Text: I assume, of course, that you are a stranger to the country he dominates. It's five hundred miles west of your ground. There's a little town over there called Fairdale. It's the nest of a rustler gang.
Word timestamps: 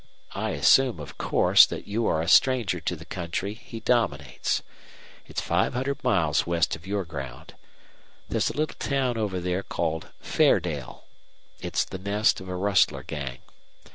I 0.33 0.49
assume, 0.57 0.99
of 0.99 1.19
course, 1.19 1.67
that 1.67 1.85
you 1.87 2.07
are 2.07 2.23
a 2.23 2.27
stranger 2.27 2.79
to 2.79 2.95
the 2.95 3.05
country 3.05 3.53
he 3.53 3.79
dominates. 3.79 4.63
It's 5.27 5.41
five 5.41 5.75
hundred 5.75 6.03
miles 6.03 6.47
west 6.47 6.75
of 6.75 6.87
your 6.87 7.05
ground. 7.05 7.53
There's 8.27 8.49
a 8.49 8.57
little 8.57 8.77
town 8.79 9.15
over 9.15 9.39
there 9.39 9.61
called 9.61 10.07
Fairdale. 10.19 11.03
It's 11.59 11.85
the 11.85 11.99
nest 11.99 12.41
of 12.41 12.49
a 12.49 12.55
rustler 12.55 13.03
gang. 13.03 13.41